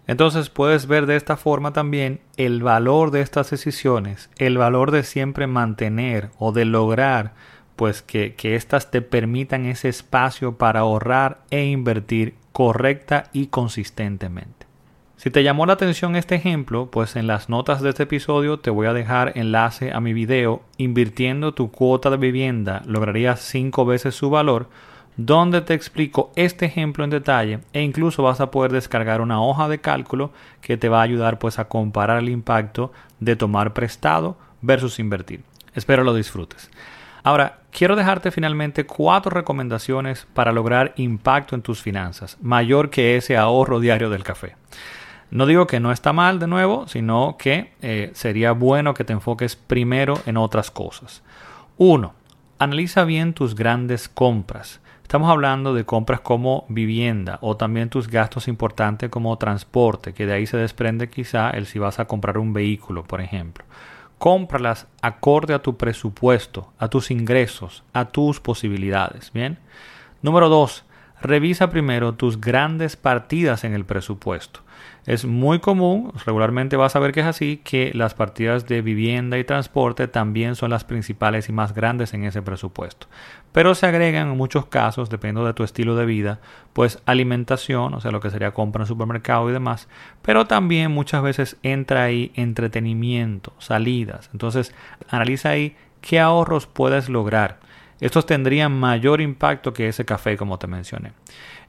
Entonces 0.07 0.49
puedes 0.49 0.87
ver 0.87 1.07
de 1.07 1.16
esta 1.16 1.37
forma 1.37 1.73
también 1.73 2.21
el 2.37 2.62
valor 2.62 3.11
de 3.11 3.21
estas 3.21 3.50
decisiones, 3.50 4.30
el 4.37 4.57
valor 4.57 4.92
de 4.92 5.02
siempre 5.02 5.49
mantener 5.49 6.30
o 6.38 6.52
de 6.52 6.66
lograr 6.66 7.35
pues 7.75 8.00
que, 8.00 8.37
que 8.37 8.54
éstas 8.54 8.92
te 8.92 9.02
permitan 9.02 9.66
ese 9.66 9.88
espacio 9.88 10.57
para 10.57 10.80
ahorrar 10.80 11.40
e 11.50 11.64
invertir 11.64 12.37
correcta 12.52 13.25
y 13.33 13.49
consistentemente. 13.49 14.58
Si 15.19 15.31
te 15.31 15.43
llamó 15.43 15.67
la 15.67 15.73
atención 15.73 16.15
este 16.15 16.37
ejemplo, 16.37 16.93
pues 16.93 17.17
en 17.17 17.27
las 17.27 17.49
notas 17.49 17.83
de 17.83 17.89
este 17.89 18.05
episodio 18.05 18.61
te 18.61 18.71
voy 18.71 18.87
a 18.87 18.93
dejar 18.93 19.33
enlace 19.35 19.93
a 19.93 19.99
mi 19.99 20.13
video 20.13 20.63
Invirtiendo 20.77 21.55
tu 21.55 21.73
cuota 21.73 22.09
de 22.09 22.17
vivienda 22.17 22.83
lograrías 22.87 23.41
5 23.41 23.85
veces 23.85 24.15
su 24.15 24.31
valor, 24.31 24.69
donde 25.17 25.61
te 25.61 25.75
explico 25.75 26.31
este 26.37 26.67
ejemplo 26.67 27.03
en 27.03 27.11
detalle 27.11 27.59
e 27.73 27.83
incluso 27.83 28.23
vas 28.23 28.41
a 28.41 28.53
poder 28.53 28.71
descargar 28.71 29.21
una 29.21 29.43
hoja 29.43 29.67
de 29.67 29.81
cálculo 29.81 30.31
que 30.61 30.77
te 30.77 30.89
va 30.89 31.01
a 31.01 31.03
ayudar 31.03 31.41
pues 31.41 31.59
a 31.59 31.67
comparar 31.67 32.21
el 32.21 32.29
impacto 32.29 32.93
de 33.19 33.35
tomar 33.35 33.75
prestado 33.75 34.39
versus 34.63 35.01
invertir. 35.01 35.43
Espero 35.75 36.05
lo 36.05 36.15
disfrutes. 36.15 36.71
Ahora, 37.25 37.59
quiero 37.73 37.97
dejarte 37.97 38.31
finalmente 38.31 38.87
cuatro 38.87 39.31
recomendaciones 39.31 40.29
para 40.33 40.53
lograr 40.53 40.93
impacto 40.95 41.57
en 41.57 41.63
tus 41.63 41.83
finanzas, 41.83 42.39
mayor 42.41 42.91
que 42.91 43.17
ese 43.17 43.37
ahorro 43.37 43.81
diario 43.81 44.11
del 44.11 44.23
café. 44.23 44.55
No 45.30 45.44
digo 45.44 45.66
que 45.66 45.80
no 45.80 45.92
está 45.92 46.12
mal 46.12 46.38
de 46.38 46.47
nuevo, 46.47 46.88
sino 46.88 47.37
que 47.38 47.73
eh, 47.82 48.11
sería 48.14 48.52
bueno 48.52 48.94
que 48.94 49.04
te 49.04 49.12
enfoques 49.12 49.56
primero 49.56 50.18
en 50.25 50.38
otras 50.38 50.70
cosas. 50.70 51.23
Uno, 51.76 52.14
analiza 52.58 53.04
bien 53.04 53.35
tus 53.35 53.54
grandes 53.54 54.08
compras. 54.08 54.80
Estamos 55.02 55.30
hablando 55.30 55.75
de 55.75 55.85
compras 55.85 56.20
como 56.20 56.64
vivienda 56.68 57.38
o 57.40 57.56
también 57.56 57.88
tus 57.88 58.08
gastos 58.08 58.49
importantes 58.49 59.11
como 59.11 59.37
transporte, 59.38 60.12
que 60.12 60.26
de 60.26 60.35
ahí 60.35 60.47
se 60.47 60.56
desprende 60.56 61.08
quizá 61.08 61.50
el 61.50 61.66
si 61.66 61.78
vas 61.78 61.99
a 61.99 62.06
comprar 62.06 62.38
un 62.38 62.52
vehículo, 62.52 63.04
por 63.04 63.20
ejemplo. 63.20 63.64
Cómpralas 64.18 64.87
acorde 65.00 65.54
a 65.54 65.62
tu 65.62 65.76
presupuesto, 65.76 66.73
a 66.78 66.88
tus 66.88 67.11
ingresos, 67.11 67.85
a 67.92 68.06
tus 68.06 68.40
posibilidades. 68.40 69.32
Bien. 69.32 69.58
Número 70.20 70.49
dos, 70.49 70.85
revisa 71.21 71.71
primero 71.71 72.15
tus 72.15 72.41
grandes 72.41 72.97
partidas 72.97 73.65
en 73.65 73.75
el 73.75 73.85
presupuesto. 73.85 74.61
Es 75.07 75.25
muy 75.25 75.59
común, 75.59 76.13
regularmente 76.27 76.77
vas 76.77 76.95
a 76.95 76.99
ver 76.99 77.13
que 77.13 77.21
es 77.21 77.27
así, 77.27 77.63
que 77.65 77.93
las 77.95 78.13
partidas 78.13 78.67
de 78.67 78.83
vivienda 78.83 79.39
y 79.39 79.45
transporte 79.45 80.07
también 80.07 80.55
son 80.55 80.71
las 80.71 80.85
principales 80.85 81.49
y 81.49 81.53
más 81.53 81.73
grandes 81.73 82.13
en 82.13 82.25
ese 82.25 82.43
presupuesto. 82.43 83.07
Pero 83.53 83.75
se 83.75 83.87
agregan 83.87 84.29
en 84.29 84.37
muchos 84.37 84.67
casos, 84.67 85.09
dependiendo 85.09 85.47
de 85.47 85.55
tu 85.55 85.65
estilo 85.65 85.97
de 85.97 86.05
vida, 86.05 86.41
pues 86.75 87.01
alimentación, 87.07 87.95
o 87.95 88.01
sea, 88.03 88.11
lo 88.11 88.21
que 88.21 88.29
sería 88.29 88.53
compra 88.53 88.83
en 88.83 88.89
supermercado 88.89 89.49
y 89.49 89.55
demás, 89.55 89.89
pero 90.21 90.47
también 90.47 90.91
muchas 90.93 91.23
veces 91.23 91.57
entra 91.63 92.03
ahí 92.03 92.31
entretenimiento, 92.35 93.55
salidas. 93.59 94.29
Entonces, 94.35 94.75
analiza 95.09 95.49
ahí 95.49 95.75
qué 96.03 96.21
ahorros 96.21 96.67
puedes 96.67 97.09
lograr 97.09 97.61
estos 98.00 98.26
tendrían 98.26 98.78
mayor 98.78 99.21
impacto 99.21 99.73
que 99.73 99.88
ese 99.88 100.05
café 100.05 100.37
como 100.37 100.59
te 100.59 100.67
mencioné. 100.67 101.12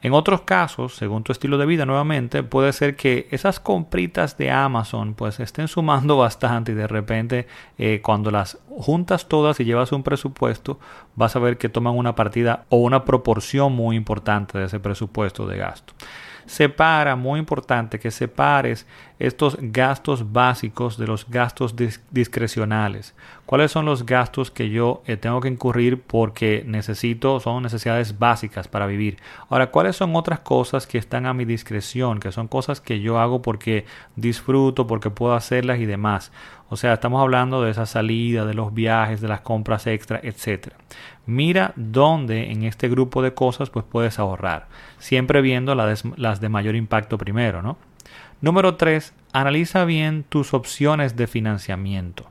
En 0.01 0.13
otros 0.13 0.41
casos, 0.41 0.95
según 0.95 1.23
tu 1.23 1.33
estilo 1.33 1.57
de 1.57 1.65
vida 1.65 1.85
nuevamente, 1.85 2.41
puede 2.41 2.71
ser 2.71 2.95
que 2.95 3.27
esas 3.31 3.59
compritas 3.59 4.37
de 4.37 4.49
Amazon 4.49 5.13
pues 5.13 5.39
estén 5.41 5.67
sumando 5.67 6.17
bastante 6.17 6.71
y 6.71 6.75
de 6.75 6.87
repente 6.87 7.47
eh, 7.77 7.99
cuando 8.01 8.31
las 8.31 8.59
juntas 8.69 9.27
todas 9.27 9.59
y 9.59 9.65
llevas 9.65 9.91
un 9.91 10.03
presupuesto 10.03 10.79
vas 11.15 11.35
a 11.35 11.39
ver 11.39 11.57
que 11.57 11.67
toman 11.67 11.97
una 11.97 12.15
partida 12.15 12.65
o 12.69 12.77
una 12.77 13.03
proporción 13.03 13.73
muy 13.73 13.97
importante 13.97 14.57
de 14.57 14.65
ese 14.65 14.79
presupuesto 14.79 15.47
de 15.47 15.57
gasto. 15.57 15.93
Separa, 16.49 17.15
muy 17.15 17.39
importante, 17.39 17.99
que 17.99 18.09
separes 18.09 18.87
estos 19.19 19.55
gastos 19.61 20.33
básicos 20.33 20.97
de 20.97 21.05
los 21.05 21.29
gastos 21.29 21.75
discrecionales. 22.09 23.13
¿Cuáles 23.45 23.71
son 23.71 23.85
los 23.85 24.03
gastos 24.03 24.49
que 24.49 24.71
yo 24.71 25.03
eh, 25.05 25.15
tengo 25.15 25.41
que 25.41 25.47
incurrir 25.47 26.01
porque 26.01 26.63
necesito, 26.65 27.39
son 27.39 27.61
necesidades 27.61 28.17
básicas 28.17 28.67
para 28.67 28.87
vivir? 28.87 29.17
Ahora, 29.49 29.69
¿cuáles 29.69 29.95
son 29.95 30.15
otras 30.15 30.39
cosas 30.39 30.87
que 30.87 30.97
están 30.97 31.27
a 31.27 31.35
mi 31.35 31.45
discreción, 31.45 32.19
que 32.19 32.31
son 32.31 32.47
cosas 32.47 32.81
que 32.81 32.99
yo 32.99 33.19
hago 33.19 33.43
porque 33.43 33.85
disfruto, 34.15 34.87
porque 34.87 35.11
puedo 35.11 35.35
hacerlas 35.35 35.79
y 35.79 35.85
demás? 35.85 36.31
O 36.69 36.77
sea, 36.77 36.93
estamos 36.93 37.21
hablando 37.21 37.63
de 37.63 37.71
esa 37.71 37.85
salida, 37.85 38.45
de 38.45 38.53
los 38.53 38.73
viajes, 38.73 39.21
de 39.21 39.27
las 39.27 39.41
compras 39.41 39.87
extra, 39.87 40.19
etc. 40.21 40.73
Mira 41.25 41.73
dónde 41.75 42.51
en 42.51 42.63
este 42.63 42.87
grupo 42.87 43.21
de 43.21 43.33
cosas 43.33 43.69
pues 43.69 43.85
puedes 43.89 44.19
ahorrar, 44.19 44.67
siempre 44.99 45.41
viendo 45.41 45.73
las 45.73 46.41
de 46.41 46.49
mayor 46.49 46.75
impacto 46.75 47.17
primero, 47.17 47.61
¿no? 47.61 47.77
Número 48.41 48.75
3. 48.75 49.13
Analiza 49.33 49.83
bien 49.83 50.23
tus 50.23 50.53
opciones 50.53 51.17
de 51.17 51.27
financiamiento. 51.27 52.25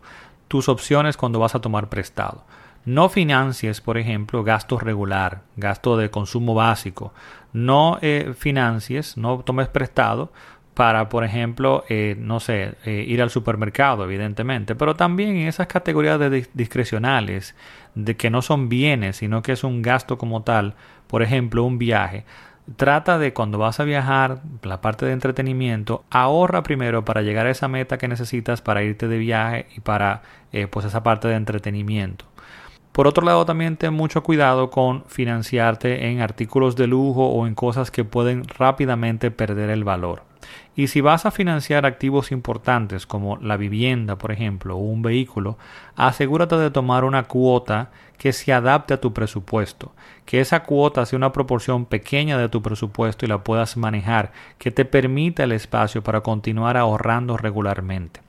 Tus 0.48 0.68
opciones 0.68 1.16
cuando 1.18 1.38
vas 1.38 1.54
a 1.54 1.60
tomar 1.60 1.90
prestado. 1.90 2.44
No 2.86 3.10
financies, 3.10 3.82
por 3.82 3.98
ejemplo, 3.98 4.42
gasto 4.42 4.78
regular, 4.78 5.42
gasto 5.56 5.98
de 5.98 6.10
consumo 6.10 6.54
básico. 6.54 7.12
No 7.52 7.98
eh, 8.00 8.32
financies, 8.38 9.18
no 9.18 9.40
tomes 9.40 9.68
prestado 9.68 10.32
para, 10.78 11.08
por 11.08 11.24
ejemplo, 11.24 11.82
eh, 11.88 12.14
no 12.20 12.38
sé, 12.38 12.76
eh, 12.84 13.04
ir 13.08 13.20
al 13.20 13.30
supermercado, 13.30 14.04
evidentemente, 14.04 14.76
pero 14.76 14.94
también 14.94 15.30
en 15.30 15.48
esas 15.48 15.66
categorías 15.66 16.20
de 16.20 16.46
discrecionales, 16.54 17.56
de 17.96 18.16
que 18.16 18.30
no 18.30 18.42
son 18.42 18.68
bienes, 18.68 19.16
sino 19.16 19.42
que 19.42 19.50
es 19.50 19.64
un 19.64 19.82
gasto 19.82 20.18
como 20.18 20.44
tal, 20.44 20.76
por 21.08 21.24
ejemplo, 21.24 21.64
un 21.64 21.78
viaje 21.78 22.24
trata 22.76 23.18
de 23.18 23.32
cuando 23.32 23.58
vas 23.58 23.80
a 23.80 23.84
viajar, 23.84 24.40
la 24.62 24.80
parte 24.80 25.04
de 25.04 25.14
entretenimiento, 25.14 26.04
ahorra 26.10 26.62
primero 26.62 27.04
para 27.04 27.22
llegar 27.22 27.46
a 27.46 27.50
esa 27.50 27.66
meta 27.66 27.98
que 27.98 28.06
necesitas 28.06 28.62
para 28.62 28.84
irte 28.84 29.08
de 29.08 29.18
viaje 29.18 29.66
y 29.76 29.80
para 29.80 30.22
eh, 30.52 30.68
pues 30.68 30.86
esa 30.86 31.02
parte 31.02 31.26
de 31.26 31.34
entretenimiento. 31.34 32.24
Por 32.92 33.08
otro 33.08 33.24
lado, 33.24 33.44
también 33.44 33.76
ten 33.76 33.94
mucho 33.94 34.22
cuidado 34.22 34.70
con 34.70 35.02
financiarte 35.08 36.06
en 36.06 36.20
artículos 36.20 36.76
de 36.76 36.86
lujo 36.86 37.26
o 37.26 37.48
en 37.48 37.56
cosas 37.56 37.90
que 37.90 38.04
pueden 38.04 38.44
rápidamente 38.44 39.32
perder 39.32 39.70
el 39.70 39.82
valor. 39.82 40.27
Y 40.76 40.88
si 40.88 41.00
vas 41.00 41.26
a 41.26 41.30
financiar 41.30 41.86
activos 41.86 42.30
importantes 42.30 43.06
como 43.06 43.36
la 43.38 43.56
vivienda, 43.56 44.16
por 44.16 44.30
ejemplo, 44.30 44.76
o 44.76 44.78
un 44.78 45.02
vehículo, 45.02 45.58
asegúrate 45.96 46.56
de 46.56 46.70
tomar 46.70 47.04
una 47.04 47.24
cuota 47.24 47.90
que 48.16 48.32
se 48.32 48.52
adapte 48.52 48.94
a 48.94 49.00
tu 49.00 49.12
presupuesto, 49.12 49.92
que 50.24 50.40
esa 50.40 50.64
cuota 50.64 51.06
sea 51.06 51.16
una 51.16 51.32
proporción 51.32 51.86
pequeña 51.86 52.36
de 52.36 52.48
tu 52.48 52.62
presupuesto 52.62 53.24
y 53.24 53.28
la 53.28 53.42
puedas 53.44 53.76
manejar, 53.76 54.32
que 54.58 54.70
te 54.70 54.84
permita 54.84 55.44
el 55.44 55.52
espacio 55.52 56.02
para 56.02 56.20
continuar 56.20 56.76
ahorrando 56.76 57.36
regularmente. 57.36 58.20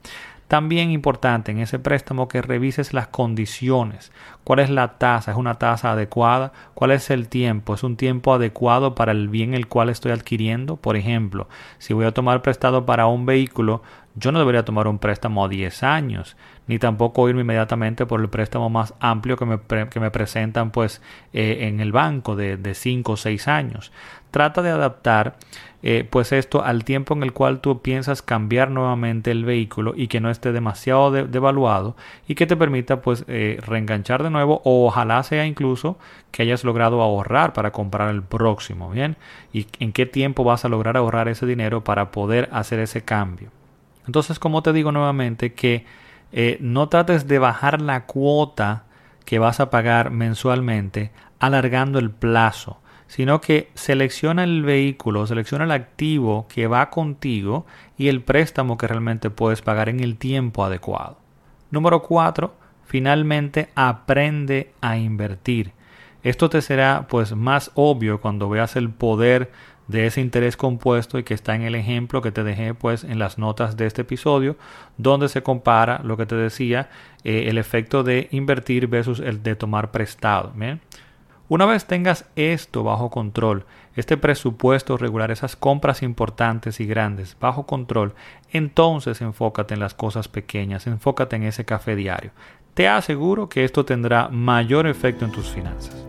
También 0.49 0.89
importante 0.89 1.51
en 1.51 1.59
ese 1.59 1.77
préstamo 1.77 2.27
que 2.27 2.41
revises 2.41 2.91
las 2.91 3.07
condiciones. 3.07 4.11
¿Cuál 4.43 4.57
es 4.57 4.71
la 4.71 4.97
tasa? 4.97 5.29
¿Es 5.29 5.37
una 5.37 5.59
tasa 5.59 5.91
adecuada? 5.91 6.53
¿Cuál 6.73 6.89
es 6.89 7.11
el 7.11 7.29
tiempo? 7.29 7.75
¿Es 7.75 7.83
un 7.83 7.95
tiempo 7.95 8.33
adecuado 8.33 8.95
para 8.95 9.11
el 9.11 9.29
bien 9.29 9.53
el 9.53 9.67
cual 9.67 9.89
estoy 9.89 10.11
adquiriendo? 10.11 10.75
Por 10.75 10.97
ejemplo, 10.97 11.47
si 11.77 11.93
voy 11.93 12.05
a 12.05 12.15
tomar 12.15 12.41
prestado 12.41 12.87
para 12.87 13.05
un 13.05 13.27
vehículo, 13.27 13.83
yo 14.19 14.31
no 14.31 14.39
debería 14.39 14.65
tomar 14.65 14.87
un 14.87 14.99
préstamo 14.99 15.45
a 15.45 15.49
10 15.49 15.83
años, 15.83 16.35
ni 16.67 16.77
tampoco 16.77 17.29
irme 17.29 17.41
inmediatamente 17.41 18.05
por 18.05 18.21
el 18.21 18.29
préstamo 18.29 18.69
más 18.69 18.93
amplio 18.99 19.37
que 19.37 19.45
me, 19.45 19.59
que 19.89 19.99
me 19.99 20.11
presentan 20.11 20.71
pues 20.71 21.01
eh, 21.33 21.59
en 21.61 21.79
el 21.79 21.91
banco 21.91 22.35
de, 22.35 22.57
de 22.57 22.75
5 22.75 23.13
o 23.13 23.17
6 23.17 23.47
años. 23.47 23.91
Trata 24.31 24.61
de 24.61 24.69
adaptar 24.69 25.37
eh, 25.81 26.05
pues 26.09 26.33
esto 26.33 26.63
al 26.63 26.83
tiempo 26.83 27.13
en 27.13 27.23
el 27.23 27.31
cual 27.31 27.61
tú 27.61 27.81
piensas 27.81 28.21
cambiar 28.21 28.69
nuevamente 28.69 29.31
el 29.31 29.45
vehículo 29.45 29.93
y 29.95 30.07
que 30.07 30.19
no 30.19 30.29
esté 30.29 30.51
demasiado 30.51 31.09
devaluado 31.11 31.95
y 32.27 32.35
que 32.35 32.45
te 32.45 32.57
permita 32.57 33.01
pues 33.01 33.23
eh, 33.27 33.59
reenganchar 33.65 34.21
de 34.21 34.29
nuevo 34.29 34.61
o 34.65 34.85
ojalá 34.85 35.23
sea 35.23 35.45
incluso 35.45 35.97
que 36.31 36.43
hayas 36.43 36.65
logrado 36.65 37.01
ahorrar 37.01 37.53
para 37.53 37.71
comprar 37.71 38.09
el 38.09 38.21
próximo, 38.21 38.89
¿bien? 38.89 39.15
Y 39.53 39.67
en 39.79 39.93
qué 39.93 40.05
tiempo 40.05 40.43
vas 40.43 40.65
a 40.65 40.69
lograr 40.69 40.97
ahorrar 40.97 41.29
ese 41.29 41.45
dinero 41.45 41.83
para 41.83 42.11
poder 42.11 42.49
hacer 42.51 42.79
ese 42.79 43.03
cambio. 43.03 43.49
Entonces, 44.09 44.39
como 44.39 44.63
te 44.63 44.73
digo 44.73 44.91
nuevamente, 44.91 45.53
que 45.53 45.85
eh, 46.31 46.57
no 46.61 46.89
trates 46.89 47.27
de 47.27 47.37
bajar 47.37 47.79
la 47.79 48.07
cuota 48.07 48.85
que 49.23 49.37
vas 49.37 49.59
a 49.59 49.69
pagar 49.69 50.09
mensualmente 50.09 51.11
alargando 51.39 51.99
el 51.99 52.09
plazo 52.09 52.79
sino 53.05 53.41
que 53.41 53.71
selecciona 53.73 54.43
el 54.43 54.61
vehículo, 54.61 55.25
selecciona 55.25 55.63
el 55.63 55.71
activo 55.71 56.47
que 56.47 56.67
va 56.67 56.91
contigo 56.91 57.65
y 57.97 58.07
el 58.07 58.21
préstamo 58.21 58.77
que 58.77 58.87
realmente 58.87 59.31
puedes 59.31 59.63
pagar 59.63 59.89
en 59.89 59.99
el 59.99 60.15
tiempo 60.17 60.63
adecuado. 60.63 61.17
Número 61.71 62.03
4. 62.03 62.53
Finalmente 62.85 63.69
aprende 63.73 64.73
a 64.79 64.97
invertir. 64.97 65.71
Esto 66.21 66.51
te 66.51 66.61
será 66.61 67.07
pues 67.09 67.35
más 67.35 67.71
obvio 67.73 68.21
cuando 68.21 68.47
veas 68.47 68.75
el 68.75 68.91
poder 68.91 69.51
de 69.89 70.05
ese 70.05 70.21
interés 70.21 70.55
compuesto 70.55 71.17
y 71.17 71.23
que 71.23 71.33
está 71.33 71.55
en 71.55 71.63
el 71.63 71.73
ejemplo 71.73 72.21
que 72.21 72.31
te 72.31 72.43
dejé 72.43 72.75
pues 72.75 73.03
en 73.03 73.17
las 73.17 73.39
notas 73.39 73.75
de 73.75 73.87
este 73.87 74.03
episodio 74.03 74.55
donde 74.97 75.27
se 75.29 75.41
compara 75.41 75.99
lo 76.03 76.15
que 76.15 76.27
te 76.27 76.35
decía 76.35 76.89
eh, 77.23 77.45
el 77.47 77.57
efecto 77.57 78.03
de 78.03 78.27
invertir 78.31 78.87
versus 78.87 79.19
el 79.19 79.41
de 79.41 79.55
tomar 79.55 79.89
prestado. 79.89 80.53
Una 81.47 81.65
vez 81.65 81.85
tengas 81.85 82.25
esto 82.35 82.83
bajo 82.83 83.09
control, 83.09 83.65
este 83.95 84.15
presupuesto 84.15 84.95
regular, 84.95 85.31
esas 85.31 85.55
compras 85.55 86.03
importantes 86.03 86.79
y 86.79 86.85
grandes 86.85 87.35
bajo 87.39 87.65
control, 87.65 88.13
entonces 88.51 89.19
enfócate 89.21 89.73
en 89.73 89.79
las 89.79 89.95
cosas 89.95 90.27
pequeñas, 90.27 90.85
enfócate 90.85 91.35
en 91.35 91.43
ese 91.43 91.65
café 91.65 91.95
diario. 91.95 92.29
Te 92.75 92.87
aseguro 92.87 93.49
que 93.49 93.63
esto 93.63 93.83
tendrá 93.83 94.29
mayor 94.29 94.85
efecto 94.85 95.25
en 95.25 95.31
tus 95.31 95.49
finanzas. 95.49 96.05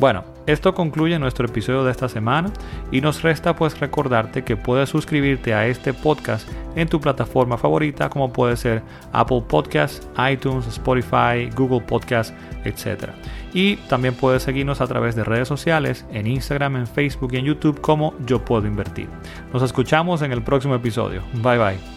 Bueno, 0.00 0.35
esto 0.46 0.74
concluye 0.74 1.18
nuestro 1.18 1.46
episodio 1.46 1.84
de 1.84 1.90
esta 1.90 2.08
semana 2.08 2.52
y 2.90 3.00
nos 3.00 3.22
resta 3.22 3.56
pues 3.56 3.78
recordarte 3.78 4.44
que 4.44 4.56
puedes 4.56 4.88
suscribirte 4.88 5.54
a 5.54 5.66
este 5.66 5.92
podcast 5.92 6.48
en 6.76 6.88
tu 6.88 7.00
plataforma 7.00 7.58
favorita 7.58 8.08
como 8.08 8.32
puede 8.32 8.56
ser 8.56 8.82
Apple 9.12 9.42
Podcasts, 9.48 10.08
iTunes, 10.30 10.66
Spotify, 10.66 11.50
Google 11.56 11.80
Podcasts, 11.80 12.34
etc. 12.64 13.10
Y 13.52 13.76
también 13.88 14.14
puedes 14.14 14.42
seguirnos 14.42 14.80
a 14.80 14.86
través 14.86 15.16
de 15.16 15.24
redes 15.24 15.48
sociales 15.48 16.06
en 16.12 16.26
Instagram, 16.26 16.76
en 16.76 16.86
Facebook 16.86 17.30
y 17.32 17.38
en 17.38 17.46
YouTube 17.46 17.80
como 17.80 18.14
Yo 18.26 18.44
Puedo 18.44 18.66
Invertir. 18.66 19.08
Nos 19.52 19.62
escuchamos 19.62 20.22
en 20.22 20.32
el 20.32 20.42
próximo 20.42 20.74
episodio. 20.74 21.22
Bye 21.42 21.58
bye. 21.58 21.95